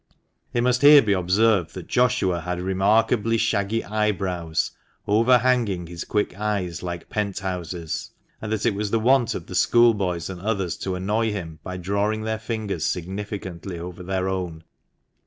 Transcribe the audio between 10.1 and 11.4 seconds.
and others to annoy